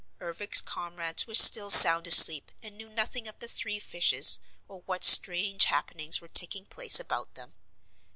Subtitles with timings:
[0.19, 5.03] Ervic's comrades were still sound asleep and knew nothing of the three fishes or what
[5.03, 7.53] strange happenings were taking place about them.